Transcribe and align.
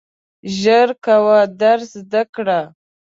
ژر 0.59 0.89
کوه 1.05 1.37
درس 1.61 1.89
زده 2.05 2.21
کړه! 2.35 2.59